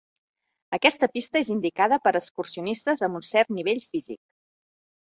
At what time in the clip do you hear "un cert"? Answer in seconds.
3.21-3.57